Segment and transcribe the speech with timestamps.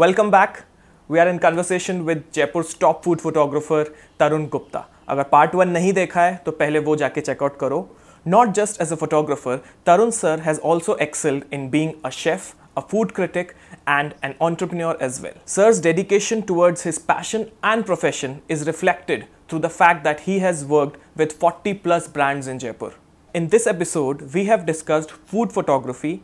[0.00, 0.64] Welcome back.
[1.08, 3.80] We are in conversation with Jaipur's top food photographer
[4.18, 4.80] Tarun Gupta.
[5.08, 7.80] अगर part one नहीं देखा है तो पहले वो जाके चेकआउट करो
[8.34, 9.56] Not just as a photographer,
[9.88, 13.52] Tarun sir has also excelled in being a chef, a food critic,
[13.96, 15.34] and an entrepreneur as well.
[15.44, 20.64] Sir's dedication towards his passion and profession is reflected through the fact that he has
[20.64, 22.94] worked with 40 plus brands in Jaipur.
[23.34, 26.14] In this episode, we have discussed food photography,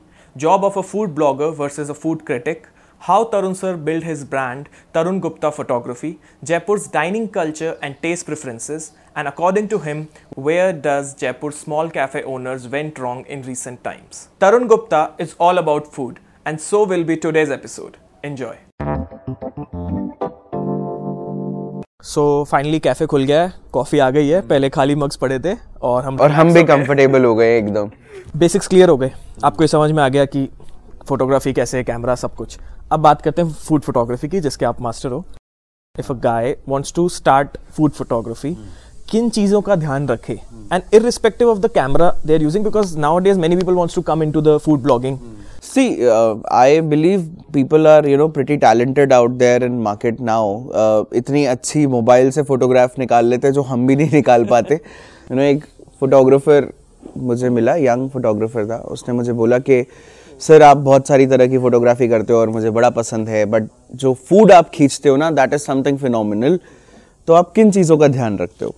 [0.46, 2.70] job of a food blogger versus a food critic,
[3.00, 8.92] how Tarun sir built his brand Tarun Gupta Photography, Jaipur's dining culture and taste preferences,
[9.14, 14.28] and according to him, where does Jaipur's small cafe owners went wrong in recent times.
[14.40, 17.96] Tarun Gupta is all about food, and so will be today's episode.
[18.24, 18.56] Enjoy.
[22.04, 25.54] So finally cafe खुल गया है coffee आ गई है पहले खाली mugs पड़े थे
[25.88, 27.90] और हम और हम भी कंफर्टेबल हो गए एकदम
[28.38, 29.10] बेसिक्स क्लियर हो गए
[29.44, 30.48] आपको ये समझ में आ गया कि
[31.08, 32.58] फोटोग्राफी कैसे है कैमरा सब कुछ
[32.91, 35.23] अब बात करते हैं फूड फोटोग्राफी की जिसके आप मास्टर हो
[35.99, 38.51] if a guy wants to start food photography
[39.11, 42.95] किन चीज़ों का ध्यान रखे and in respective of the camera they are using because
[43.27, 45.17] nowadays many people wants to come into the food blogging
[45.73, 45.87] see
[46.57, 47.21] I believe
[47.53, 50.61] people are you know pretty talented out there in market now
[51.21, 55.35] इतनी अच्छी mobile से photograph निकाल लेते हैं जो हम भी नहीं निकाल पाते यू
[55.35, 55.65] नो एक
[55.99, 56.71] फोटोग्राफर
[57.17, 59.85] मुझे मिला यंग फोटोग्राफर था उसने मुझे बोला कि
[60.41, 63.63] सर आप बहुत सारी तरह की फ़ोटोग्राफी करते हो और मुझे बड़ा पसंद है बट
[64.03, 66.57] जो फूड आप खींचते हो ना दैट इज़ समथिंग फिनोमिनल
[67.27, 68.73] तो आप किन चीज़ों का ध्यान रखते हो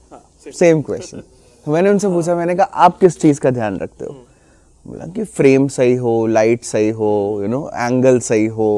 [0.59, 1.17] सेम हाँ, क्वेश्चन
[1.66, 2.38] तो मैंने उनसे पूछा हाँ.
[2.39, 4.91] मैंने कहा आप किस चीज़ का ध्यान रखते हो हम्म.
[4.91, 8.69] बोला कि फ्रेम सही हो लाइट सही हो यू नो एंगल सही हो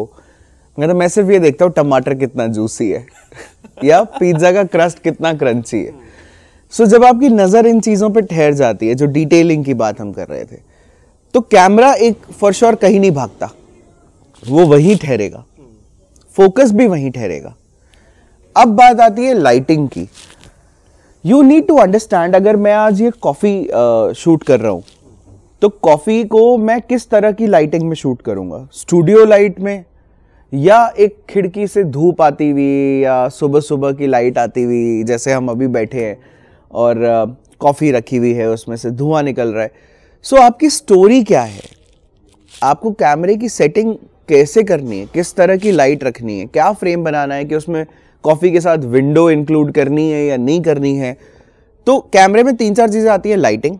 [0.80, 3.06] मैं तो मैं सिर्फ ये देखता हूँ टमाटर कितना जूसी है
[3.83, 8.25] या पिज्ज़ा का क्रस्ट कितना क्रंची है सो so, जब आपकी नज़र इन चीज़ों पर
[8.36, 10.61] ठहर जाती है जो डिटेलिंग की बात हम कर रहे थे
[11.36, 13.50] तो कैमरा एक फॉर श्योर कहीं नहीं भागता
[14.47, 15.44] वो वहीं ठहरेगा
[16.36, 17.53] फोकस भी वहीं ठहरेगा
[18.58, 20.08] अब बात आती है लाइटिंग की
[21.25, 23.53] यू नीड टू अंडरस्टैंड अगर मैं आज ये कॉफ़ी
[24.22, 24.81] शूट कर रहा हूं
[25.62, 29.78] तो कॉफ़ी को मैं किस तरह की लाइटिंग में शूट करूंगा स्टूडियो लाइट में
[30.68, 35.34] या एक खिड़की से धूप आती हुई या सुबह सुबह की लाइट आती हुई जैसे
[35.34, 36.18] हम अभी बैठे हैं
[36.85, 37.03] और
[37.66, 39.84] कॉफ़ी रखी हुई है उसमें से धुआं निकल रहा है
[40.30, 41.63] सो so, आपकी स्टोरी क्या है
[42.63, 43.94] आपको कैमरे की सेटिंग
[44.30, 47.86] कैसे करनी है किस तरह की लाइट रखनी है क्या फ्रेम बनाना है कि उसमें
[48.24, 51.16] कॉफ़ी के साथ विंडो इंक्लूड करनी है या नहीं करनी है
[51.86, 53.78] तो कैमरे में तीन चार चीज़ें आती है लाइटिंग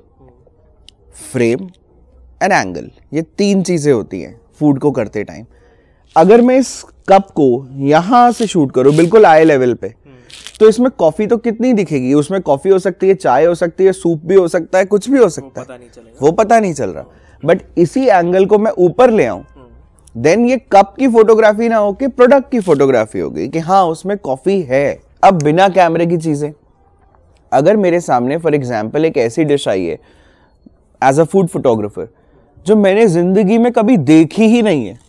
[1.32, 1.68] फ्रेम
[2.44, 5.46] एंड एंगल ये तीन चीज़ें होती हैं फूड को करते टाइम
[6.26, 7.50] अगर मैं इस कप को
[7.94, 9.94] यहाँ से शूट करूँ बिल्कुल आई लेवल पे
[10.60, 13.92] तो इसमें कॉफी तो कितनी दिखेगी उसमें कॉफी हो सकती है चाय हो सकती है
[13.94, 15.80] सूप भी हो सकता है कुछ भी हो सकता है
[16.22, 17.06] वो पता नहीं चल रहा
[17.46, 19.44] बट इसी एंगल को मैं ऊपर ले आऊं
[20.28, 23.84] देन हम्म। ये कप की फोटोग्राफी ना होके प्रोडक्ट की फोटोग्राफी हो गई कि हाँ
[23.88, 24.86] उसमें कॉफी है
[25.24, 26.52] अब बिना कैमरे की चीजें
[27.54, 30.00] अगर मेरे सामने फॉर एग्जाम्पल एक ऐसी डिश आई है
[31.10, 32.08] एज अ फूड फोटोग्राफर
[32.68, 35.00] जो मैंने जिंदगी में कभी देखी ही नहीं है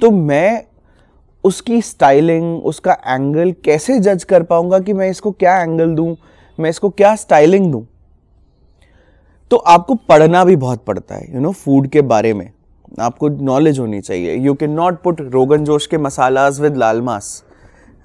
[0.00, 0.66] तो मैं
[1.48, 6.14] उसकी स्टाइलिंग उसका एंगल कैसे जज कर पाऊंगा कि मैं इसको क्या एंगल दूं
[6.60, 7.80] मैं इसको क्या स्टाइलिंग दूं
[9.50, 12.48] तो आपको पढ़ना भी बहुत पड़ता है यू नो फूड के बारे में
[13.08, 17.32] आपको नॉलेज होनी चाहिए you can not put rogan josh के masalas with laal maas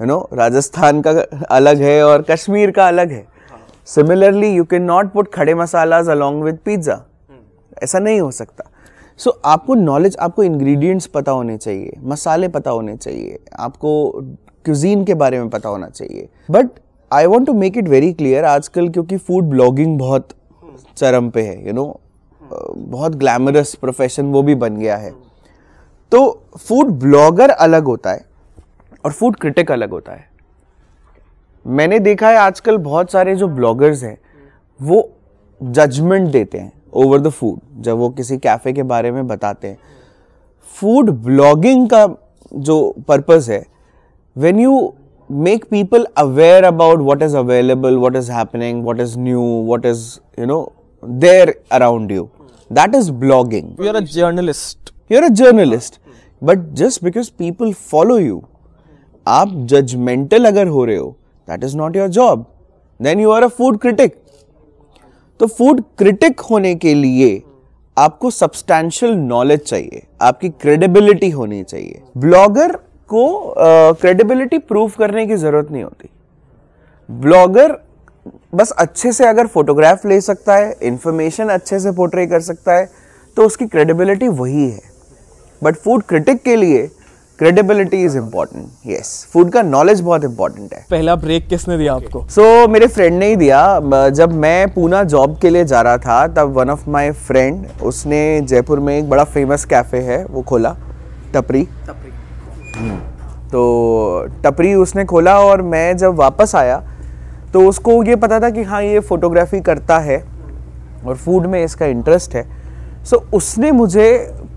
[0.02, 1.12] you know Rajasthan का
[1.58, 3.26] अलग है और कश्मीर का अलग है
[3.96, 7.02] similarly you can not put khade masalas along with pizza
[7.84, 8.70] ऐसा नहीं हो सकता
[9.20, 13.90] सो so, आपको नॉलेज आपको इंग्रेडिएंट्स पता होने चाहिए मसाले पता होने चाहिए आपको
[14.66, 16.70] क्यूजीन के बारे में पता होना चाहिए but
[17.14, 20.32] I want to make it very clear आजकल क्योंकि फूड ब्लॉगिंग बहुत
[20.98, 25.12] चरम पे है यू you नो know, बहुत ग्लैमरस प्रोफेशन वो भी बन गया है
[26.12, 26.22] तो
[26.58, 28.26] फूड ब्लॉगर अलग होता है
[29.06, 30.32] और फूड क्रिटिक अलग होता है
[31.78, 34.18] मैंने देखा है आजकल बहुत सारे जो ब्लॉगर्स हैं
[34.82, 35.10] वो
[35.64, 39.78] जजमेंट देते हैं ओवर द फूड जब वो किसी कैफे के बारे में बताते हैं
[40.80, 42.06] फूड ब्लॉगिंग का
[42.68, 42.76] जो
[43.08, 43.64] पर्पज है
[44.44, 44.92] when you
[45.48, 50.04] make people aware about what is available what is happening what is new what is
[50.40, 50.60] you know
[51.26, 52.28] there around you
[52.80, 56.00] that is blogging you are a journalist you are a journalist
[56.50, 58.42] but just because people follow you
[59.42, 61.16] आप judgemental अगर हो रहे हो
[61.50, 62.46] that is not your job
[63.02, 64.18] then you are a food critic
[65.40, 67.42] तो food critic होने के लिए
[68.00, 72.76] आपको सब्सटैंशियल नॉलेज चाहिए आपकी क्रेडिबिलिटी होनी चाहिए ब्लॉगर
[73.14, 73.24] को
[74.02, 76.10] क्रेडिबिलिटी uh, प्रूफ करने की जरूरत नहीं होती
[77.22, 77.78] ब्लॉगर
[78.56, 82.90] बस अच्छे से अगर फोटोग्राफ ले सकता है इंफॉर्मेशन अच्छे से पोर्ट्रे कर सकता है
[83.36, 84.92] तो उसकी क्रेडिबिलिटी वही है
[85.64, 86.90] बट फूड क्रिटिक के लिए
[87.44, 92.22] credibility is important yes food का नॉलेज बहुत इंपॉर्टेंट है पहला ब्रेक किसने दिया आपको
[92.36, 95.98] सो so, मेरे फ्रेंड ने ही दिया जब मैं पूना जॉब के लिए जा रहा
[96.06, 98.20] था तब वन ऑफ माई फ्रेंड उसने
[98.50, 100.74] जयपुर में एक बड़ा फेमस कैफ़े है वो खोला
[101.34, 102.98] टपरी टपरी हम्म,
[103.52, 106.82] तो टपरी उसने खोला और मैं जब वापस आया
[107.54, 110.24] तो उसको ये पता था कि हाँ ये फ़ोटोग्राफी करता है
[111.06, 112.46] और फूड में इसका इंटरेस्ट है
[113.10, 114.08] सो so, उसने मुझे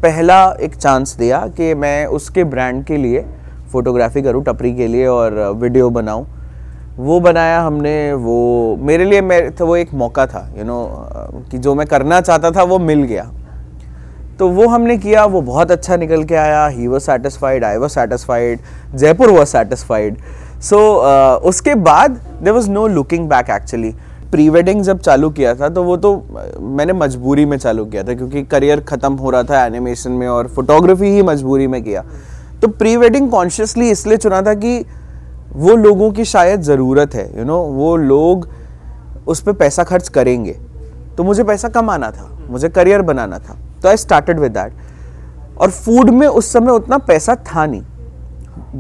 [0.06, 3.24] पहला एक चांस दिया कि मैं उसके ब्रांड के लिए
[3.72, 6.26] फ़ोटोग्राफी करूँ टपरी के लिए और वीडियो बनाऊँ
[7.06, 7.94] वो बनाया हमने
[8.26, 8.36] वो
[8.90, 11.86] मेरे लिए मेरे तो वो एक मौका था यू you नो know, कि जो मैं
[11.86, 13.24] करना चाहता था वो मिल गया
[14.38, 17.90] तो वो हमने किया वो बहुत अच्छा निकल के आया ही was satisfied I was
[17.98, 18.60] satisfied
[18.94, 20.18] Jaipur was satisfied
[20.70, 20.80] so
[21.52, 23.94] उसके बाद there was no looking back actually
[24.30, 26.14] pre wedding जब चालू किया था तो वो तो
[26.76, 30.48] मैंने मजबूरी में चालू किया था क्योंकि करियर ख़त्म हो रहा था एनिमेशन में और
[30.54, 32.02] फोटोग्राफी ही मजबूरी में किया
[32.62, 34.74] तो प्री वेडिंग कॉन्शियसली इसलिए चुना था कि
[35.64, 38.48] वो लोगों की शायद ज़रूरत है यू you नो know, वो लोग
[39.34, 40.56] उस पर पैसा खर्च करेंगे
[41.16, 44.72] तो मुझे पैसा कमाना था मुझे करियर बनाना था तो आई स्टार्टेड विद डैट
[45.62, 47.82] और फूड में उस समय उतना पैसा था नहीं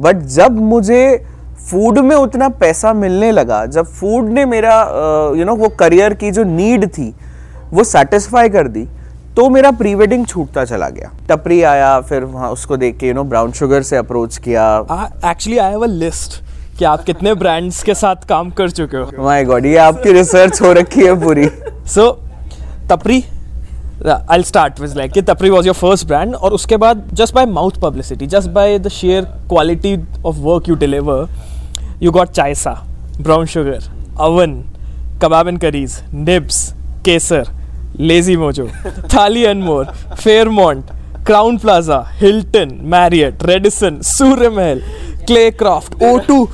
[0.02, 1.02] बट जब मुझे
[1.70, 4.80] फूड में उतना पैसा मिलने लगा जब फूड ने मेरा
[5.36, 7.14] यू नो वो करियर की जो नीड थी
[7.74, 8.84] वो सेटिस्फाई कर दी
[9.36, 13.14] तो मेरा प्री वेडिंग छूटता चला गया टपरी आया फिर वहाँ उसको देख के यू
[13.14, 14.68] नो ब्राउन शुगर से अप्रोच किया
[15.30, 16.42] actually I have a list
[16.78, 20.60] कि आप कितने ब्रांड्स के साथ काम कर चुके हो माय गॉड ये आपकी रिसर्च
[20.62, 22.16] हो रखी है पूरी so so,
[22.90, 23.24] Tapri
[24.12, 27.46] I start Vij like कि Tapri was your first brand और उसके बाद just by
[27.56, 31.26] mouth publicity just by the sheer quality of work you deliver
[32.02, 32.72] you got Chaisa
[33.20, 33.80] Brown Sugar
[34.24, 34.62] Oven
[35.22, 36.62] Kabab and Curries Nibs
[37.04, 37.48] Kesar
[38.00, 38.68] Lazy Mojo
[39.14, 40.90] Thali and More Mont
[41.26, 44.82] Crowne Plaza Hilton Marriott Radisson Surya Mahal
[45.26, 46.44] Clay Craft O two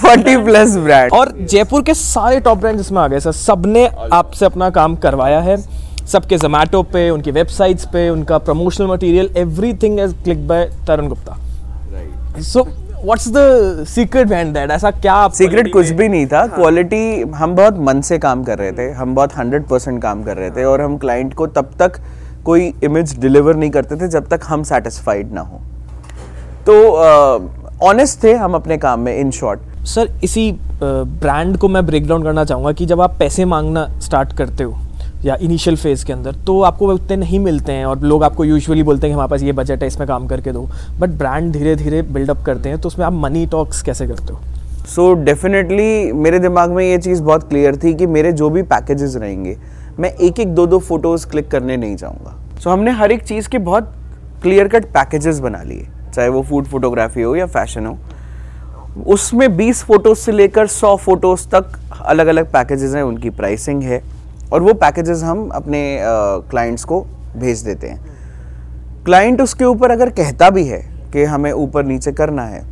[0.00, 4.44] forty plus brand और जयपुर के सारे top brand जिसमें आ गए sir सबने आपसे
[4.46, 5.56] अपना काम करवाया है
[6.10, 11.36] सबके जोमेटो पे उनकी वेबसाइट्स पे उनका promotional material everything is click by Tarun Gupta
[12.42, 12.62] so
[13.04, 17.38] what's the secret behind that ऐसा क्या सीक्रेट कुछ भी नहीं था क्वालिटी हाँ.
[17.40, 20.50] हम बहुत मन से काम कर रहे थे हम बहुत हंड्रेड परसेंट काम कर रहे
[20.50, 21.98] थे हाँ। और हम क्लाइंट को तब तक
[22.44, 25.60] कोई इमेज डिलीवर नहीं करते थे जब तक हम सेटिस्फाइड ना हो
[26.66, 29.60] तो ऑनेस्ट uh, थे हम अपने काम में इन शॉर्ट
[29.94, 30.50] सर इसी
[30.82, 34.64] ब्रांड uh, को मैं ब्रेक डाउन करना चाहूँगा कि जब आप पैसे मांगना स्टार्ट करते
[34.64, 34.76] हो
[35.24, 38.82] या इनिशियल फेज़ के अंदर तो आपको उतने नहीं मिलते हैं और लोग आपको यूजुअली
[38.82, 40.68] बोलते हैं कि हमारे पास ये बजट है इसमें काम करके दो
[41.00, 44.40] बट ब्रांड धीरे धीरे बिल्डअप करते हैं तो उसमें आप मनी टॉक्स कैसे करते हो
[44.94, 48.62] सो so, डेफिनेटली मेरे दिमाग में ये चीज़ बहुत क्लियर थी कि मेरे जो भी
[48.72, 49.56] पैकेजेस रहेंगे
[50.00, 53.22] मैं एक एक दो दो फोटोज़ क्लिक करने नहीं जाऊँगा सो so, हमने हर एक
[53.26, 53.92] चीज़ के बहुत
[54.42, 57.98] क्लियर कट पैकेजेस बना लिए चाहे वो फूड फोटोग्राफी हो या फैशन हो
[59.12, 61.70] उसमें 20 फोटोज से लेकर 100 फोटोज तक
[62.00, 64.02] अलग अलग पैकेजेस हैं उनकी प्राइसिंग है
[64.52, 65.78] और वो पैकेजेस हम अपने
[66.50, 67.00] क्लाइंट्स को
[67.40, 70.80] भेज देते हैं क्लाइंट उसके ऊपर अगर कहता भी है
[71.12, 72.62] कि हमें ऊपर नीचे करना है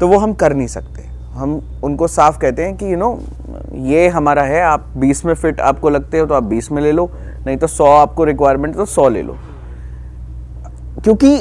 [0.00, 1.06] तो वो हम कर नहीं सकते
[1.38, 5.24] हम उनको साफ कहते हैं कि यू you नो know, ये हमारा है आप 20
[5.24, 7.10] में फिट आपको लगते हो तो आप 20 में ले लो
[7.46, 9.36] नहीं तो 100 आपको रिक्वायरमेंट तो 100 ले लो
[11.02, 11.36] क्योंकि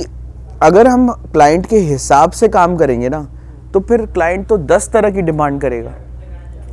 [0.63, 3.25] अगर हम क्लाइंट के हिसाब से काम करेंगे ना
[3.73, 5.93] तो फिर क्लाइंट तो 10 तरह की डिमांड करेगा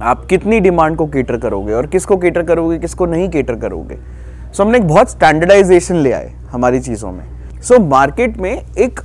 [0.02, 4.54] आप कितनी डिमांड को केटर करोगे और किसको केटर करोगे किसको नहीं केटर करोगे सो
[4.56, 7.24] so, हमने एक बहुत स्टैंडर्डाइजेशन ले आए हमारी चीज़ों में
[7.60, 9.00] सो so, मार्केट में एक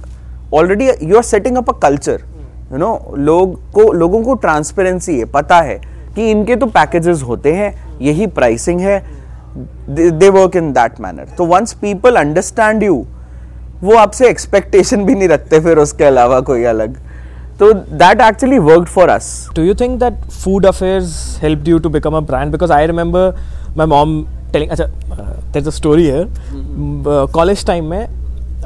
[0.58, 2.22] already you are setting up a culture
[2.72, 5.78] you know लोग को लोगों को ट्रांसपेरेंसी है पता है
[6.16, 8.98] कि इनके तो पैकेजेस होते हैं यही प्राइसिंग है
[9.90, 13.06] they work in that manner तो वंस पीपल अंडरस्टैंड यू
[13.84, 16.98] वो आपसे एक्सपेक्टेशन भी नहीं रखते फिर उसके अलावा कोई अलग
[17.60, 19.26] तो that actually work for us
[19.56, 23.34] do you think that Food Affairs help you to become a brand because I remember
[23.78, 24.14] my mom
[24.54, 26.24] telling अच्छा अ स्टोरी है
[27.34, 28.08] कॉलेज टाइम में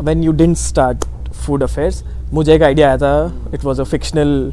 [0.04, 1.06] when you didn't start
[1.46, 4.52] Food Affairs मुझे एक idea आया था it was a fictional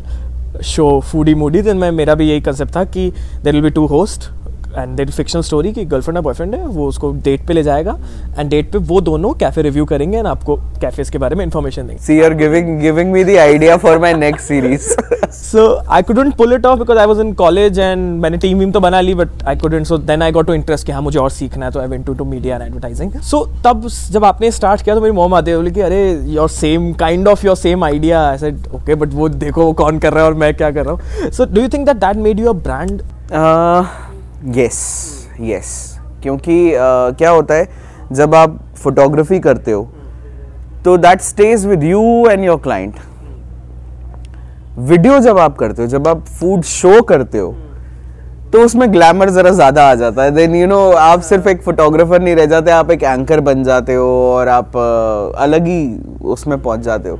[0.73, 3.11] show Foodie Moody दिन में मेरा भी यही कंसेप्ट था कि
[3.44, 4.30] there will be two host
[4.76, 7.96] and there fictional story कि गर्लफ्रेंड और बॉयफ्रेंड है वो उसको डेट पे ले जाएगा
[8.38, 11.86] एंड डेट पे वो दोनों कैफे रिव्यू करेंगे एंड आपको कैफेज के बारे में इन्फॉर्मेशन
[11.86, 14.88] देंगे see are giving giving me the idea for my next series
[15.34, 18.72] so I couldn't pull it off because I was in college and मैंने टीम वीम
[18.72, 21.18] तो बना ली but I couldn't so then I got to interest कि हाँ मुझे
[21.18, 24.50] और सीखना है तो I went to to media and advertising so तब जब आपने
[24.60, 26.00] स्टार्ट किया तो मेरी मोम आते बोले कि अरे
[26.34, 30.12] your same kind of your same idea ऐसे ओके बट वो देखो वो कौन कर
[30.12, 32.40] रहा है और मैं क्या कर रहा हूँ so do you think that that made
[32.40, 33.00] you uh brand
[34.56, 34.76] yes
[35.40, 35.70] yes
[36.23, 36.70] क्योंकि
[37.18, 37.68] क्या होता है
[38.16, 39.82] जब आप फोटोग्राफी करते हो
[40.85, 42.99] तो that stage with you and your client
[44.90, 47.52] video जब आप करते हो जब आप फूड शो करते हो
[48.52, 52.23] तो उसमें ग्लैमर ज़रा ज़्यादा आ जाता है देन यू नो आप सिर्फ एक फोटोग्राफर
[52.23, 55.80] नहीं रह जाते आप एक एंकर बन जाते हो और आप अलग ही
[56.37, 57.16] उसमें पहुंच जाते हो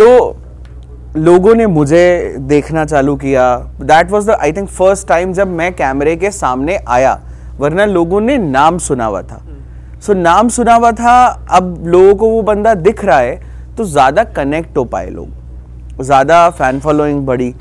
[0.00, 0.10] तो
[1.16, 3.42] लोगों ने मुझे देखना चालू किया
[3.80, 7.12] that was the I think first time जब मैं कैमरे के सामने आया
[7.58, 9.40] वरना लोगों ने नाम सुना हुआ था
[10.02, 11.14] सो so, नाम सुना हुआ था
[11.56, 13.40] अब लोगों को वो बंदा दिख रहा है
[13.78, 17.52] तो ज़्यादा कनेक्ट हो पाए लोग ज़्यादा फैन फॉलोइंग बढ़ी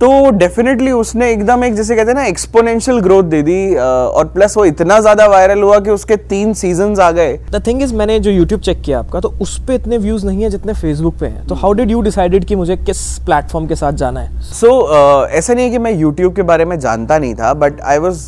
[0.00, 4.56] तो डेफिनेटली उसने एकदम एक जैसे कहते हैं ना एक्सपोनेंशियल ग्रोथ दे दी और प्लस
[4.56, 8.18] वो इतना ज्यादा वायरल हुआ कि उसके तीन सीजन आ गए द थिंग इज मैंने
[8.20, 11.26] जो यूट्यूब चेक किया आपका तो उस पर इतने व्यूज नहीं है जितने फेसबुक पे
[11.26, 14.66] हैं तो हाउ डिड यू डिसाइडेड कि मुझे किस प्लेटफॉर्म के साथ जाना है सो
[14.66, 17.80] so, uh, ऐसा नहीं है कि मैं यूट्यूब के बारे में जानता नहीं था बट
[17.80, 18.20] आई वॉज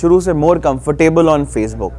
[0.00, 1.92] शुरू से मोर कंफर्टेबल ऑन फेसबुक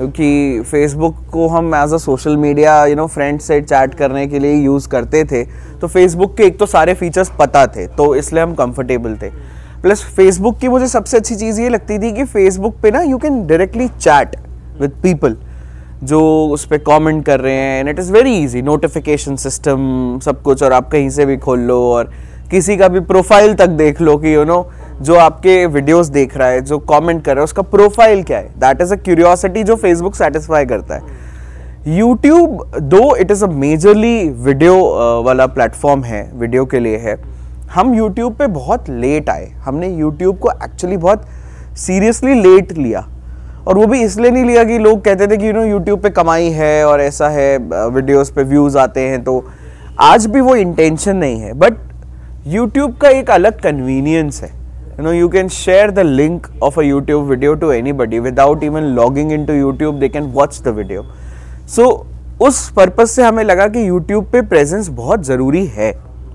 [0.00, 4.38] कि फेसबुक को हम as a social media you know friend से चैट करने के
[4.38, 5.42] लिए यूज़ करते थे
[5.80, 9.28] तो फेसबुक के एक तो सारे फीचर्स पता थे तो इसलिए हम कंफर्टेबल थे
[9.82, 13.18] प्लस फेसबुक की मुझे सबसे अच्छी चीज़ ये लगती थी कि फेसबुक पे ना you
[13.24, 14.36] can directly chat
[14.80, 15.36] with people
[16.12, 16.22] जो
[16.54, 20.62] उस पर कॉमेंट कर रहे हैं and it is very easy notification system सब कुछ
[20.62, 22.10] और आप कहीं से भी खोल लो और
[22.50, 24.70] किसी का भी प्रोफाइल तक देख लो कि यू you नो know,
[25.04, 28.48] जो आपके वीडियोस देख रहा है जो कमेंट कर रहा है उसका प्रोफाइल क्या है
[28.64, 34.12] दैट इज अ क्यूरियोसिटी जो फेसबुक सेटिस्फाई करता है YouTube though it is a majorly
[34.44, 34.74] video
[35.26, 37.16] वाला प्लेटफॉर्म है वीडियो के लिए है
[37.74, 41.24] हम यूट्यूब पे बहुत लेट आए हमने यूट्यूब को एक्चुअली बहुत
[41.86, 43.04] सीरियसली लेट लिया
[43.68, 46.10] और वो भी इसलिए नहीं लिया कि लोग कहते थे कि यू नो यूट्यूब पे
[46.20, 47.56] कमाई है और ऐसा है
[47.88, 49.44] वीडियोस uh, पे व्यूज़ आते हैं तो
[50.12, 51.78] आज भी वो इंटेंशन नहीं है बट
[52.56, 54.60] यूट्यूब का एक अलग कन्वीनियंस है
[55.02, 58.82] you know you can share the link of a YouTube video to anybody without even
[58.98, 61.02] logging in to YouTube they can watch the video
[61.76, 61.86] so
[62.48, 65.90] उस पर्पज से हमें लगा कि यूट्यूब पे प्रेजेंस बहुत ज़रूरी है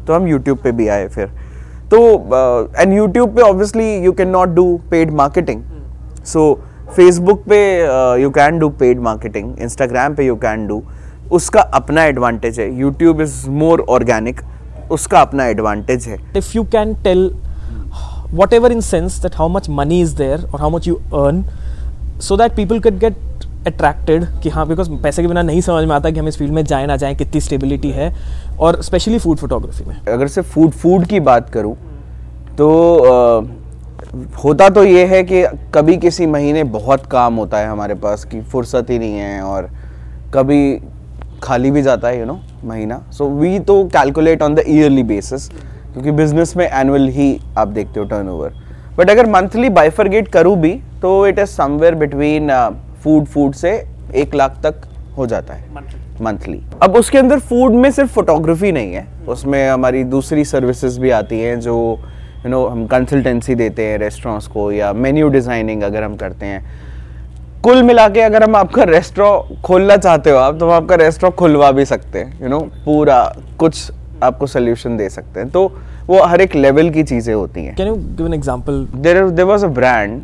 [0.07, 1.27] तो हम यूट्यूब पे भी आए फिर
[1.93, 1.97] तो
[2.75, 5.63] एंड uh, यूट्यूब पे obviously you can not do paid marketing
[6.33, 6.43] so
[6.95, 7.59] Facebook पे
[8.21, 10.83] you can do paid marketing Instagram पे यू कैन डू
[11.39, 14.41] उसका अपना एडवांटेज है यूट्यूब इज़ मोर ऑर्गेनिक
[14.99, 17.29] उसका अपना एडवांटेज है if you can tell
[18.53, 21.43] ever in sense that how much money is there और how much you earn
[22.27, 23.15] so that people could get
[23.67, 26.53] attracted कि हाँ because पैसे के बिना नहीं समझ में आता कि हम इस फील्ड
[26.53, 28.13] में जाए ना जाए कितनी स्टेबिलिटी है
[28.67, 31.75] और स्पेशली फूड फोटोग्राफी में अगर से फूड फूड की बात करूँ
[32.57, 32.69] तो
[33.05, 33.41] आ,
[34.43, 35.41] होता तो ये है कि
[35.73, 39.69] कभी किसी महीने बहुत काम होता है हमारे पास कि फुर्सत ही नहीं है और
[40.33, 40.59] कभी
[41.43, 44.63] खाली भी जाता है यू you नो know, महीना सो वी तो calculate on the
[44.67, 45.49] yearly basis
[45.97, 47.25] क्योंकि बिजनेस में एनुअल ही
[47.57, 48.53] आप देखते हो टर्नओवर
[48.97, 52.51] बट अगर मंथली बाइफरगेट करूँ भी तो it is somewhere between
[53.03, 53.69] food food से
[54.21, 54.81] एक लाख तक
[55.17, 55.83] हो जाता है
[56.25, 61.09] मंथली अब उसके अंदर फूड में सिर्फ फोटोग्राफी नहीं है उसमें हमारी दूसरी सर्विसेज भी
[61.21, 65.29] आती हैं जो यू you नो know, हम कंसल्टेंसी देते हैं रेस्टोरेंट्स को या मेन्यू
[65.39, 66.63] डिज़ाइनिंग अगर हम करते हैं
[67.63, 71.31] कुल मिला के अगर हम आपका रेस्टोरों खोलना चाहते हो आप तो हम आपका रेस्टोरों
[71.39, 73.19] खुलवा भी सकते हैं यू नो पूरा
[73.59, 73.91] कुछ
[74.23, 75.65] आपको सोल्यूशन दे सकते हैं तो
[76.09, 79.47] वो हर एक लेवल की चीज़ें होती हैं can you give an example there there
[79.47, 80.21] was a brand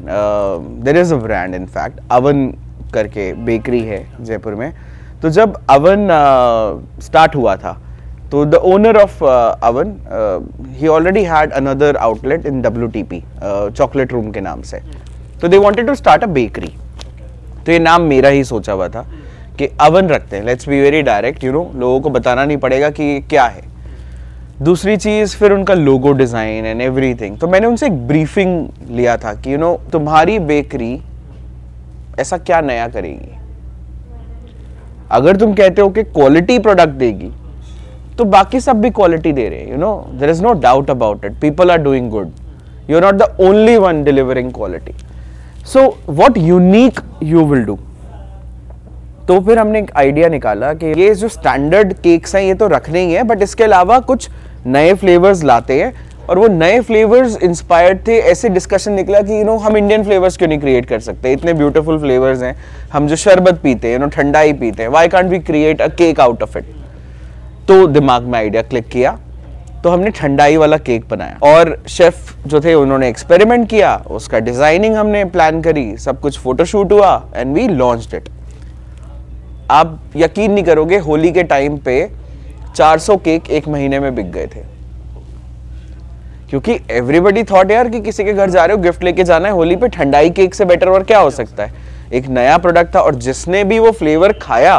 [0.83, 2.45] there is a brand fact Oven
[2.93, 4.71] करके बेकरी है जयपुर में
[5.21, 6.07] तो जब अवन
[7.05, 7.73] स्टार्ट uh, हुआ था
[8.31, 9.93] तो the owner of Oven
[10.79, 14.79] he already had another outlet in W T P Chocolate Room के नाम से
[15.41, 16.73] तो they wanted to start a bakery
[17.65, 19.05] तो ये नाम मेरा ही सोचा हुआ था
[19.59, 22.89] कि अवन रखते हैं let's be very direct you know लोगों को बताना नहीं पड़ेगा
[22.99, 23.61] कि क्या है
[24.61, 29.33] दूसरी चीज़ फिर उनका लोगो डिज़ाइन एंड एवरीथिंग तो मैंने उनसे एक ब्रीफिंग लिया था
[29.33, 30.91] कि यू you नो know, तुम्हारी बेकरी
[32.19, 33.31] ऐसा क्या नया करेगी
[35.17, 37.31] अगर तुम कहते हो कि क्वालिटी प्रोडक्ट देगी
[38.17, 41.25] तो बाकी सब भी क्वालिटी दे रहे हैं you know there is no doubt about
[41.25, 42.29] it people are doing good
[42.89, 44.93] you are not the only one delivering quality
[45.73, 47.79] so what unique you will do
[49.27, 53.05] तो फिर हमने एक आइडिया निकाला कि ये जो स्टैंडर्ड केक्स हैं ये तो रखने
[53.05, 54.27] ही हैं बट इसके अलावा कुछ
[54.65, 55.93] नए फ्लेवर्स लाते हैं
[56.29, 60.37] और वो नए फ्लेवर्स इंस्पायर्ड थे ऐसे डिस्कशन निकला कि यू नो हम इंडियन फ्लेवर्स
[60.37, 62.55] क्यों नहीं क्रिएट कर सकते इतने ब्यूटीफुल फ्लेवर्स हैं
[62.93, 65.81] हम जो शरबत पीते हैं यू नो ठंडा ही पीते हैं why can't we create
[65.81, 66.65] a cake out of it
[67.67, 69.17] तो दिमाग में आइडिया क्लिक किया
[69.83, 74.95] तो हमने ठंडाई वाला केक बनाया और शेफ जो थे उन्होंने एक्सपेरिमेंट किया उसका डिजाइनिंग
[74.95, 78.29] हमने प्लान करी सब कुछ फोटोशूट हुआ एंड वी लॉन्च इट
[79.73, 81.93] आप यकीन नहीं करोगे होली के टाइम पे
[82.77, 84.61] 400 केक एक महीने में बिक गए थे
[86.49, 89.53] क्योंकि एवरीबडी थॉट यार कि किसी के घर जा रहे हो गिफ्ट लेके जाना है
[89.59, 91.81] होली पे ठंडाई केक से बेटर और क्या हो सकता है
[92.19, 94.75] एक नया प्रोडक्ट था और जिसने भी वो फ्लेवर खाया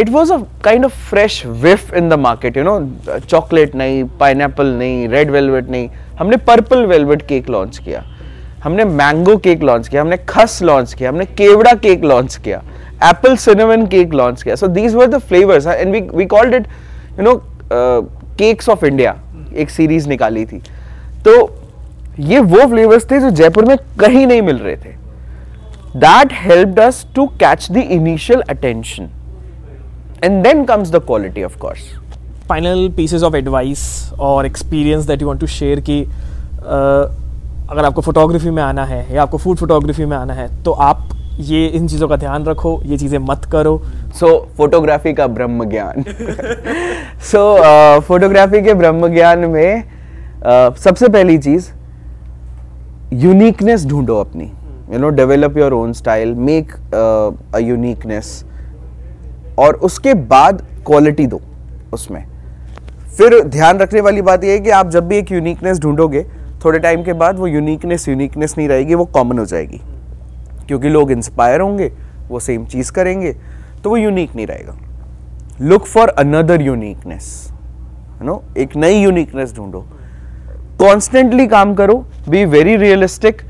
[0.00, 2.78] it was a kind of fresh whiff in the market you know
[3.28, 8.04] chocolate नहीं पाइन नहीं रेड वेलवेट नहीं हमने पर्पल वेलवेट केक लॉन्च किया
[8.64, 12.62] हमने मैंगो केक लॉन्च किया हमने खस लॉन्च किया हमने केवड़ा केक लॉन्च किया
[13.08, 16.66] एप्पल cinnamon केक लॉन्च किया so these were the flavors and we we called it
[17.18, 17.34] you know
[17.76, 18.02] uh,
[18.42, 18.84] cakes of
[19.60, 20.58] एक सीरीज निकाली थी
[21.24, 21.32] तो
[22.32, 24.92] ये वो फ्लेवर्स थे जो जयपुर में कहीं नहीं मिल रहे थे
[26.04, 29.08] that help us to catch the initial attention
[30.24, 31.88] and then comes the quality of course
[32.48, 33.82] final pieces of advice
[34.28, 36.10] और experience that you want to share कि uh,
[37.70, 41.08] अगर आपको फोटोग्राफी में आना है या आपको फूड फोटोग्राफी में आना है तो आप
[41.48, 43.76] ये इन चीज़ों का ध्यान रखो ये चीज़ें मत करो
[44.18, 46.02] सो so, फोटोग्राफी का ब्रह्म ज्ञान
[47.32, 47.40] सो
[48.08, 49.84] फोटोग्राफी के ब्रह्म ज्ञान में
[50.38, 51.70] uh, सबसे पहली चीज़
[53.24, 54.44] यूनिकनेस ढूंढो अपनी
[54.92, 56.72] you know develop your own style make
[57.54, 58.32] a uniqueness
[59.64, 61.40] और उसके बाद क्वालिटी दो
[61.94, 62.24] उसमें
[63.18, 66.26] फिर ध्यान रखने वाली बात यह है कि आप जब भी एक यूनिकनेस ढूंढोगे
[66.64, 69.80] थोड़े टाइम के बाद वो यूनिकनेस यूनिकनेस नहीं रहेगी वो कॉमन हो जाएगी
[70.70, 71.90] क्योंकि लोग इंस्पायर होंगे
[72.28, 73.32] वो सेम चीज़ करेंगे
[73.84, 74.74] तो वो यूनिक नहीं रहेगा
[75.70, 77.26] लुक फॉर अनदर यूनिकनेस
[78.20, 79.80] है नो एक नई यूनिकनेस ढूंढो
[80.82, 81.94] कॉन्स्टेंटली काम करो
[82.28, 83.42] बी वेरी रियलिस्टिक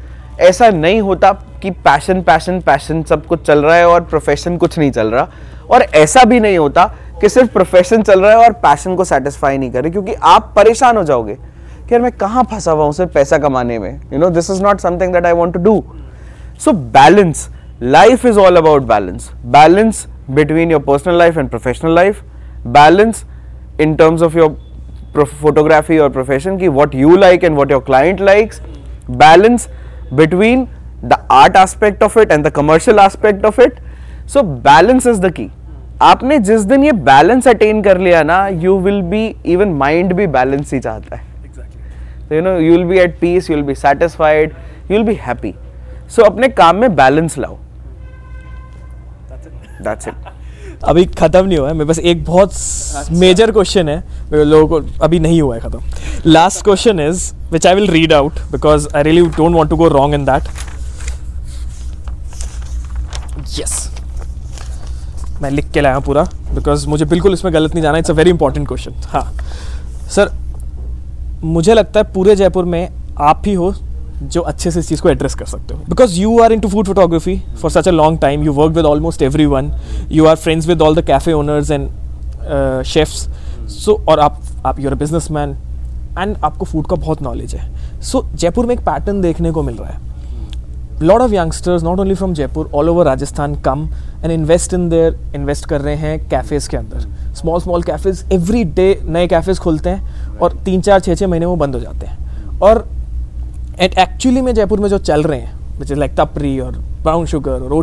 [0.48, 4.78] ऐसा नहीं होता कि पैशन पैशन पैशन सब कुछ चल रहा है और प्रोफेशन कुछ
[4.78, 5.28] नहीं चल रहा
[5.74, 6.84] और ऐसा भी नहीं होता
[7.20, 10.52] कि सिर्फ प्रोफेशन चल रहा है और पैशन को सेटिस्फाई नहीं कर रहे क्योंकि आप
[10.56, 14.18] परेशान हो जाओगे कि यार मैं कहाँ फंसा हुआ हूँ सिर्फ पैसा कमाने में you
[14.18, 15.78] know this is not something that I want to do
[16.64, 17.48] so balance
[17.82, 20.06] life is all about balance balance
[20.38, 22.20] between your personal life and professional life
[22.74, 23.24] balance
[23.80, 28.20] in terms of your photography और profession की what you like and what your client
[28.20, 28.60] likes
[29.10, 29.68] balance
[30.14, 30.66] between
[31.04, 33.80] the art aspect of it and the commercial aspect of it
[34.34, 35.50] so balance is the key
[36.10, 39.24] आपने जिस दिन ये balance attain कर लिया ना you will be
[39.56, 41.24] even mind भी balance ही चाहता है
[42.36, 44.52] you know you will be at peace you will be satisfied
[44.90, 45.54] you will be happy
[46.16, 47.56] so so, अपने काम में बैलेंस लाओ
[49.86, 52.52] दैट्स इट अभी ख़त्म नहीं हुआ है मेरे पास एक बहुत
[53.20, 53.96] मेजर अच्छा। क्वेश्चन है
[54.32, 55.80] मेरे लोगों को अभी नहीं हुआ है ख़त्म
[56.26, 59.88] last question is which I will read out because I really don't want to go
[59.98, 60.48] wrong in that
[63.58, 63.76] yes
[65.42, 66.22] मैं लिख के लाया पूरा
[66.54, 69.24] बिकॉज मुझे बिल्कुल इसमें गलत नहीं जाना it's a very important question हाँ
[70.16, 70.32] सर
[71.56, 72.82] मुझे लगता है पूरे जयपुर में
[73.32, 73.74] आप ही हो
[74.22, 76.86] जो अच्छे से इस चीज़ को एड्रेस कर सकते हो because you are into food
[76.86, 79.70] photography for such a long time you work with almost everyone
[80.12, 81.88] you are friends with all the cafe owners and
[82.86, 83.28] chefs
[83.76, 85.56] so और आप आप यूर बिजनेस मैन
[86.18, 89.62] एंड आपको food का बहुत knowledge है so so, Jaipur में एक pattern देखने को
[89.62, 89.98] मिल रहा है
[91.06, 93.88] lot of youngsters not only from Jaipur all over Rajasthan come
[94.22, 97.06] and invest in there invest कर रहे हैं कैफ़ेज़ के अंदर
[97.40, 101.46] small small cafes every day नए कैफ़ेज़ खुलते हैं और तीन चार छः छः महीने
[101.46, 102.86] वो बंद हो जाते हैं और
[103.82, 107.26] एट एक्चुअली में जयपुर में जो चल रहे हैं विच इज़ लाइक तपरी और ब्राउन
[107.26, 107.82] शुगर और ओ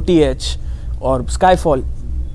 [1.10, 1.82] और स्काईफॉल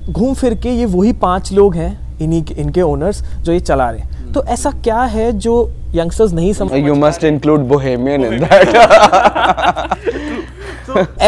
[0.09, 3.99] घूम फिर के ये वही पांच लोग हैं इन्हीं इनके ओनर्स जो ये चला रहे
[4.01, 5.55] हैं तो ऐसा क्या है जो
[5.95, 8.77] यंगस्टर्स नहीं समझ you must include bohemian in that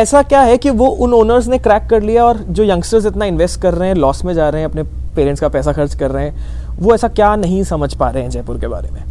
[0.01, 3.25] ऐसा क्या है कि वो उन ओनर्स ने क्रैक कर लिया और जो यंगस्टर्स इतना
[3.35, 4.83] इन्वेस्ट कर रहे हैं लॉस में जा रहे हैं अपने
[5.15, 8.29] पेरेंट्स का पैसा खर्च कर रहे हैं वो ऐसा क्या नहीं समझ पा रहे हैं
[8.29, 9.03] जयपुर के बारे में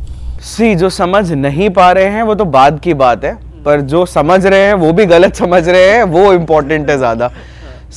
[0.52, 3.32] सी जो समझ नहीं पा रहे हैं वो तो बाद की बात है
[3.64, 7.30] पर जो समझ रहे हैं वो भी गलत समझ रहे हैं वो इम्पोर्टेंट है ज़्यादा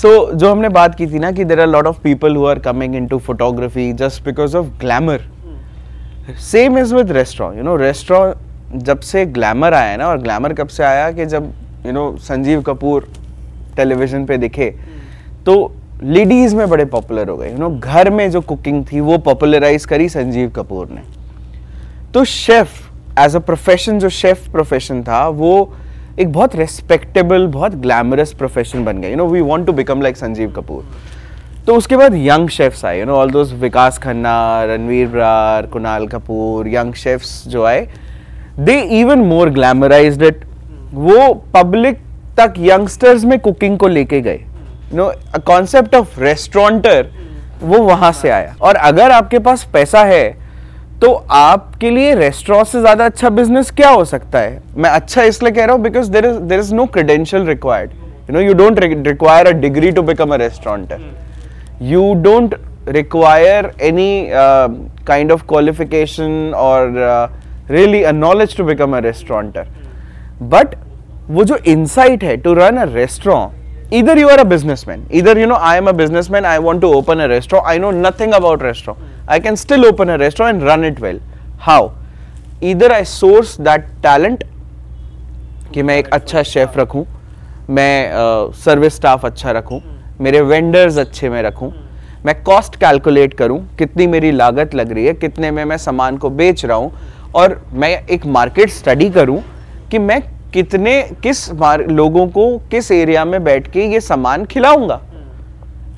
[0.02, 2.46] सो so, जो हमने बात की थी ना कि there are lot of people who
[2.48, 5.26] are coming into photography just because of glamour
[6.52, 8.36] same is with resto you know resto
[8.76, 11.52] जब से ग्लैमर आया ना और ग्लैमर कब से आया कि जब
[11.86, 13.10] you know Sanjeev Kapoor
[13.78, 14.70] television पे दिखे
[15.46, 15.60] तो
[16.04, 19.86] लेडीज़ में बड़े पॉपुलर हो गए यू नो घर में जो कुकिंग थी वो पॉपुलराइज
[19.94, 21.17] करी संजीव कपूर ने
[22.13, 22.67] तो शेफ
[23.20, 25.50] एज अ प्रोफेशन जो शेफ प्रोफेशन था वो
[26.20, 30.17] एक बहुत रेस्पेक्टेबल बहुत ग्लैमरस प्रोफेशन बन गया you know we want to become like
[30.17, 30.86] Sanjeev Kapoor
[31.67, 34.38] तो उसके बाद यंग शेफ्स आए you know all those Vikas Khanna
[34.70, 37.88] Ranveer Brar Kunal Kapoor young chefs जो आए
[38.60, 40.46] they even more glamorize it
[40.93, 41.98] वो पब्लिक
[42.38, 44.39] तक यंगस्टर्स में कुकिंग को लेके गए
[44.93, 45.12] you know
[45.48, 47.06] concept of restaurateur
[47.62, 50.24] वो वहाँ से आया और अगर आपके पास पैसा है
[51.02, 55.52] तो आपके लिए रेस्टोरेंट से ज़्यादा अच्छा बिजनेस क्या हो सकता है मैं अच्छा इसलिए
[55.54, 57.92] कह रहा हूँ because there is there is no credential required
[58.30, 61.02] you know you don't require a degree to become a restaurateur
[61.92, 62.56] you don't
[62.98, 64.10] require any
[65.08, 66.92] kind of qualification और
[67.72, 69.68] really a knowledge to become a restaurateur
[70.56, 70.76] but
[71.30, 73.57] वो जो insight है to run a restaurant
[73.91, 76.88] either you are a businessman either you know i am a businessman i want to
[76.88, 80.65] open a restaurant i know nothing about restaurant i can still open a restaurant and
[80.71, 81.19] run it well
[81.58, 81.80] how
[82.60, 84.43] either i source that talent
[85.73, 87.04] कि मैं एक अच्छा chef रखूं
[87.76, 89.80] मैं service staff अच्छा रखूं
[90.23, 91.69] मेरे vendors अच्छे में रखूं
[92.26, 96.30] मैं कॉस्ट कैलकुलेट करूं कितनी मेरी लागत लग रही है कितने में मैं सामान को
[96.39, 96.89] बेच रहा हूं
[97.41, 99.39] और मैं एक मार्केट स्टडी करूं
[99.91, 100.21] कि मैं
[100.54, 101.50] कितने किस
[101.90, 105.00] लोगों को किस एरिया में बैठ के ये सामान खिलाऊंगा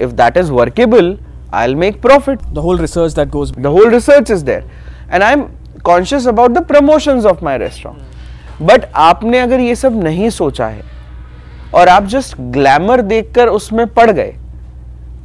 [0.02, 1.18] if that is workable
[1.56, 4.64] I will make profit the whole research that goes the whole research is there
[5.14, 5.46] and I am
[5.86, 10.84] conscious about the promotion of my restaurant but आपने अगर ये सब नहीं सोचा है
[11.80, 14.34] और आप जस्ट ग्लैमर देखकर उसमें पड़ गए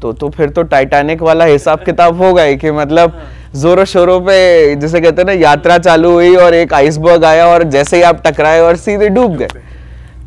[0.04, 3.12] तो तो फिर तो टाइटैनिक वाला हिसाब किताब हो गई कि मतलब
[3.60, 4.34] जोरों शोरों पे
[4.80, 8.20] जैसे कहते हैं ना यात्रा चालू हुई और एक आइसबर्ग आया और जैसे ही आप
[8.26, 9.60] टकराए और सीधे डूब गए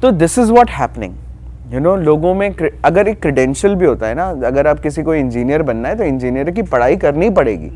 [0.02, 2.50] तो this is what happening you know लोगों में
[2.86, 6.04] अगर एक क्रिडेंशियल भी होता है ना अगर आप किसी को इंजीनियर बनना है तो
[6.04, 7.72] इंजीनियर की पढ़ाई करनी पड़ेगी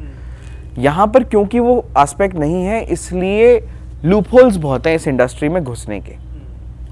[0.86, 3.56] यहाँ पर क्योंकि वो एस्पेक्ट नहीं है इसलिए
[4.12, 6.16] लूपहोल्स बहुत हैं इस इंडस्ट्री में घुसने के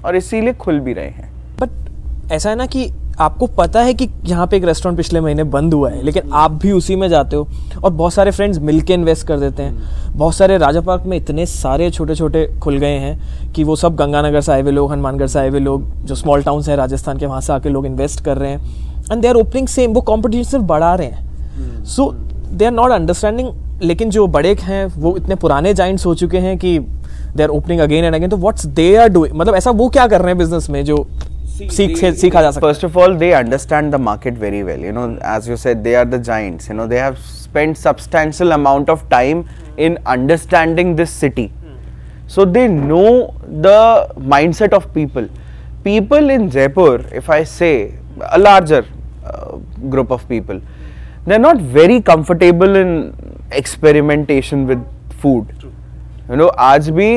[0.04, 4.08] और इसीलिए खुल भी रहे हैं बट ऐसा है ना कि आपको पता है कि
[4.26, 7.36] यहाँ पे एक रेस्टोरेंट पिछले महीने बंद हुआ है लेकिन आप भी उसी में जाते
[7.36, 7.48] हो
[7.84, 11.16] और बहुत सारे फ्रेंड्स मिल के इन्वेस्ट कर देते हैं बहुत सारे राजा पार्क में
[11.16, 14.92] इतने सारे छोटे छोटे खुल गए हैं कि वो सब गंगानगर से आए हुए लोग
[14.92, 17.86] हनुमानगढ़ से आए हुए लोग जो स्मॉल टाउन्स हैं राजस्थान के वहाँ से आके लोग
[17.86, 21.84] इन्वेस्ट कर रहे हैं and they are opening same वो कॉम्पिटिशन सिर्फ बढ़ा रहे हैं
[21.96, 22.10] so
[22.52, 26.56] they are not understanding लेकिन जो बड़े हैं वो इतने पुराने जाइंट्स हो चुके हैं
[26.58, 26.78] कि
[27.36, 30.06] they are opening again and again तो व्हाट्स दे आर डूइंग मतलब ऐसा वो क्या
[30.06, 31.04] कर रहे हैं बिजनेस में जो
[31.68, 34.78] First of all, they understand the market very well.
[34.78, 36.68] You know, as you said, they are the giants.
[36.68, 39.46] You know, they have spent substantial amount of time
[39.76, 41.52] in understanding this city.
[42.28, 45.28] So they know the mindset of people.
[45.84, 48.86] People in Jaipur, if I say a larger
[49.24, 49.56] uh,
[49.90, 50.62] group of people,
[51.26, 53.14] they are not very comfortable in
[53.50, 54.82] experimentation with
[55.20, 55.46] food.
[56.28, 57.10] You know, aaj bhi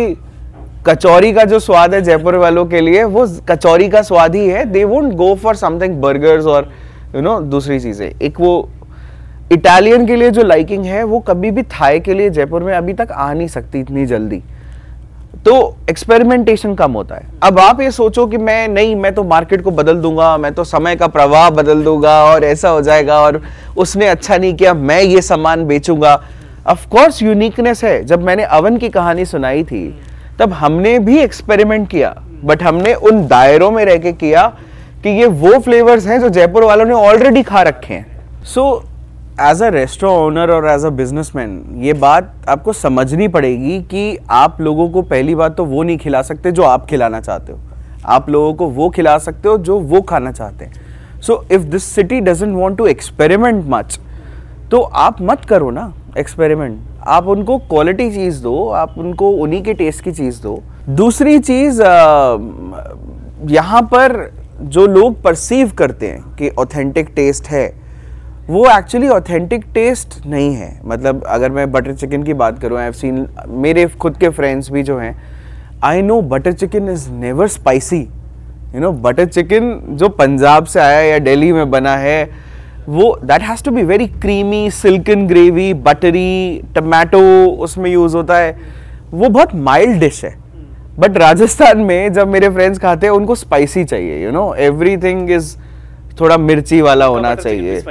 [0.85, 4.63] kachori का जो स्वाद है जयपुर वालों के लिए वो कचौरी का स्वाद ही है
[4.71, 6.69] they won't go for something burgers और
[7.15, 8.51] यू नो दूसरी चीज़ें एक वो
[9.51, 12.93] इटालियन के लिए जो लाइकिंग है वो कभी भी थाई के लिए जयपुर में अभी
[13.01, 14.41] तक आ नहीं सकती इतनी जल्दी
[15.45, 15.55] तो
[15.89, 19.71] एक्सपेरिमेंटेशन कम होता है अब आप ये सोचो कि मैं नहीं मैं तो मार्केट को
[19.81, 23.41] बदल दूंगा मैं तो समय का प्रवाह बदल दूंगा और ऐसा हो जाएगा और
[23.85, 26.21] उसने अच्छा नहीं किया मैं ये सामान बेचूंगा
[26.71, 29.85] ऑफ कोर्स यूनिकनेस है जब मैंने अवन की कहानी सुनाई थी
[30.39, 32.13] तब हमने भी एक्सपेरिमेंट किया
[32.45, 34.47] बट हमने उन दायरों में रह के किया
[35.03, 38.63] कि ये वो फ्लेवर्स हैं जो जयपुर वालों ने ऑलरेडी खा रखे हैं so
[39.41, 44.59] as a resto owner और एज अ बिजनेसमैन ये बात आपको समझनी पड़ेगी कि आप
[44.61, 47.59] लोगों को पहली बात तो वो नहीं खिला सकते जो आप खिलाना चाहते हो
[48.15, 51.83] आप लोगों को वो खिला सकते हो जो वो खाना चाहते हैं so if this
[51.95, 53.99] city doesn't want to experiment much
[54.71, 56.79] तो आप मत करो ना एक्सपेरिमेंट
[57.15, 60.61] आप उनको क्वालिटी चीज़ दो आप उनको उन्हीं के टेस्ट की चीज़ दो
[61.01, 61.81] दूसरी चीज़
[63.53, 64.15] यहाँ पर
[64.75, 67.65] जो लोग परसीव करते हैं कि ऑथेंटिक टेस्ट है
[68.49, 72.91] वो एक्चुअली ऑथेंटिक टेस्ट नहीं है मतलब अगर मैं बटर चिकन की बात करूँ आई
[73.03, 73.27] सीन
[73.65, 75.15] मेरे खुद के फ्रेंड्स भी जो हैं
[75.89, 77.99] I know butter chicken is never spicy
[78.75, 82.23] you know butter chicken जो पंजाब से आया या दिल्ली में बना है
[82.89, 87.19] वो that has to be very creamy silken gravy buttery tomato
[87.63, 88.51] उसमें यूज़ होता है
[89.11, 90.33] वो बहुत माइल्ड डिश है
[90.99, 95.31] बट राजस्थान में जब मेरे फ्रेंड्स खाते हैं उनको स्पाइसी चाहिए you know everything
[95.31, 95.55] is
[96.19, 97.81] थोड़ा मिर्ची वाला होना चाहिए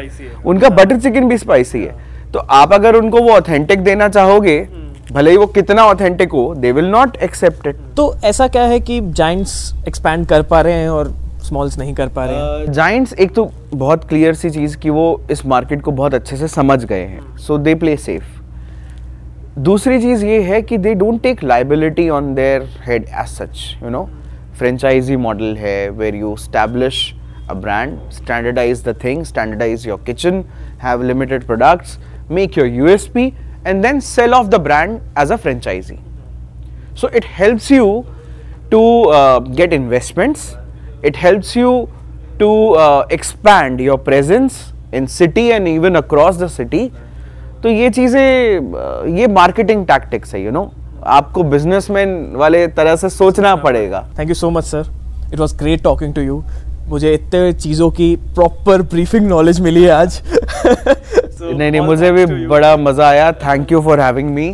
[0.52, 1.94] उनका बटर हाँ। चिकन भी स्पाइसी है
[2.34, 6.52] तो आप अगर उनको वो ऑथेंटिक देना चाहोगे हम्म। भले ही वो कितना ऑथेंटिक हो
[6.58, 10.74] they will not accept it तो ऐसा क्या है कि जाइंट्स एक्सपैंड कर पा रहे
[10.74, 11.14] हैं और
[11.52, 15.02] स्मॉल्स नहीं कर पा रहे जाइंट्स uh, एक तो बहुत क्लियर सी चीज़ कि वो
[15.30, 20.24] इस मार्केट को बहुत अच्छे से समझ गए हैं सो दे प्ले सेफ दूसरी चीज़
[20.26, 24.08] ये है कि they don't take liability on their head as such you know
[24.58, 27.02] franchisee model है where you establish
[27.50, 30.44] a brand standardize the thing standardize your kitchen
[30.82, 31.98] have limited products
[32.38, 33.26] make your U S P
[33.66, 35.98] and then sell off the brand as a franchisee
[37.00, 37.86] so it helps you
[38.70, 38.80] to
[39.54, 40.52] get investments
[41.02, 41.88] It helps you
[42.38, 42.48] to
[42.80, 46.90] uh, expand your presence in city and even across the city.
[47.62, 51.04] तो ये चीज़ें uh, ये marketing tactics है you you no know?
[51.14, 54.84] आपको businessman वाले तरह से सोचना पड़ेगा thank you so much sir
[55.32, 56.42] it was great talking to you
[56.88, 62.24] मुझे इतने चीज़ों की प्रॉपर ब्रीफिंग नॉलेज मिली है आज so, नहीं नहीं मुझे भी
[62.46, 64.46] बड़ा मज़ा आया thank you for having me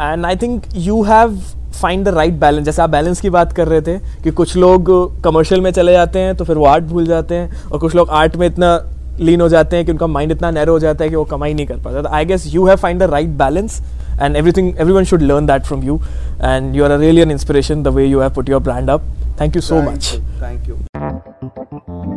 [0.00, 1.38] and I think you have
[1.82, 4.90] find the right balance जैसे आप बैलेंस की बात कर रहे थे कि कुछ लोग
[5.24, 8.10] कमर्शियल में चले जाते हैं तो फिर वो आर्ट भूल जाते हैं और कुछ लोग
[8.20, 8.78] आर्ट में इतना
[9.20, 11.54] लीन हो जाते हैं कि उनका माइंड इतना नैरो हो जाता है कि वो कमाई
[11.54, 13.80] नहीं कर पाता तो I guess you have find the right balance
[14.20, 16.00] and everything everyone should learn that from you
[16.42, 19.04] and you are a really an inspiration the way you have put your brand up
[19.40, 22.15] thank you so much thank you